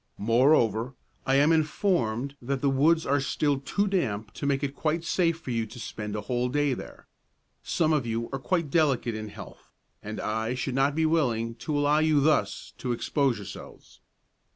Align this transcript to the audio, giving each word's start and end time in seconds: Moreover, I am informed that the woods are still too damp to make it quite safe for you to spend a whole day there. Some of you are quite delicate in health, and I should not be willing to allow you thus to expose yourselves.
Moreover, 0.17 0.95
I 1.27 1.35
am 1.35 1.51
informed 1.51 2.35
that 2.41 2.61
the 2.61 2.71
woods 2.71 3.05
are 3.05 3.21
still 3.21 3.59
too 3.59 3.85
damp 3.87 4.33
to 4.33 4.47
make 4.47 4.63
it 4.63 4.73
quite 4.73 5.03
safe 5.03 5.39
for 5.39 5.51
you 5.51 5.67
to 5.67 5.79
spend 5.79 6.15
a 6.15 6.21
whole 6.21 6.49
day 6.49 6.73
there. 6.73 7.05
Some 7.61 7.93
of 7.93 8.07
you 8.07 8.27
are 8.33 8.39
quite 8.39 8.71
delicate 8.71 9.13
in 9.13 9.29
health, 9.29 9.69
and 10.01 10.19
I 10.19 10.55
should 10.55 10.73
not 10.73 10.95
be 10.95 11.05
willing 11.05 11.53
to 11.57 11.77
allow 11.77 11.99
you 11.99 12.19
thus 12.19 12.73
to 12.79 12.93
expose 12.93 13.37
yourselves. 13.37 14.01